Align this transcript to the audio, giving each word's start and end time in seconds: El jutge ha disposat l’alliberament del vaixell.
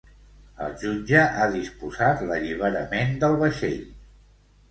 El 0.67 0.71
jutge 0.83 1.19
ha 1.25 1.45
disposat 1.55 2.23
l’alliberament 2.31 3.13
del 3.25 3.37
vaixell. 3.43 3.79